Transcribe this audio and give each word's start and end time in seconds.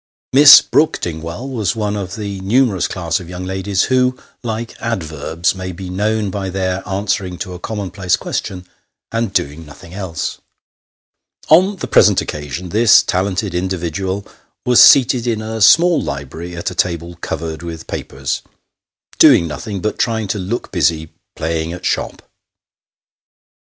Miss 0.33 0.63
Brook 0.63 0.99
Dingwall 0.99 1.47
was 1.47 1.75
one 1.75 1.95
of 1.95 2.15
that 2.15 2.27
numerous 2.41 2.87
class 2.87 3.19
of 3.19 3.29
young 3.29 3.45
ladies, 3.45 3.83
who, 3.83 4.17
like 4.43 4.75
adverbs, 4.81 5.53
may 5.53 5.71
be 5.71 5.91
known 5.91 6.31
by 6.31 6.49
their 6.49 6.81
answering 6.89 7.37
to 7.37 7.53
a 7.53 7.59
commonplace 7.59 8.15
question, 8.15 8.65
and 9.11 9.31
doing 9.31 9.63
nothing 9.63 9.93
else. 9.93 10.39
On 11.49 11.75
the 11.75 11.87
present 11.87 12.19
occasion, 12.19 12.69
this 12.69 13.03
talented 13.03 13.53
individual 13.53 14.25
was 14.65 14.81
seated 14.81 15.27
in 15.27 15.39
a 15.39 15.61
small 15.61 16.01
library 16.01 16.57
at 16.57 16.71
a 16.71 16.73
table 16.73 17.15
covered 17.17 17.61
with 17.61 17.85
papers, 17.85 18.41
doing 19.19 19.45
nothing, 19.45 19.81
but 19.81 19.99
trying 19.99 20.27
to 20.29 20.39
look 20.39 20.71
busy 20.71 21.11
playing 21.35 21.73
at 21.73 21.85
shop. 21.85 22.23